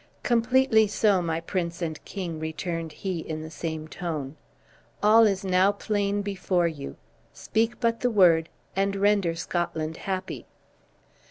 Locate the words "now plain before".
5.45-6.67